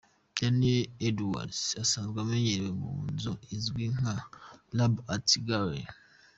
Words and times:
Daniel 0.37 0.87
Edwards 1.07 1.61
asanzwe 1.83 2.17
amenyerewe 2.25 2.71
mu 2.81 2.91
nzu 3.11 3.33
izwi 3.55 3.83
nka 3.95 4.15
“Lab 4.77 4.93
Art 5.13 5.29
Gallery”. 5.47 5.87